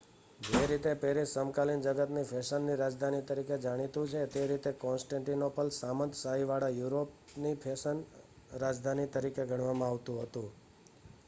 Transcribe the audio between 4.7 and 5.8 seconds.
Constantinople